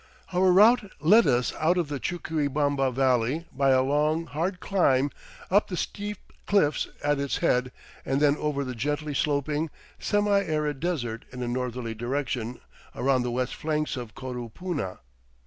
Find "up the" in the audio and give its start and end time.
5.51-5.77